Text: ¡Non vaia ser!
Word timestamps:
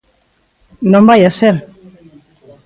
¡Non 0.91 1.03
vaia 1.09 1.31
ser! 1.39 1.55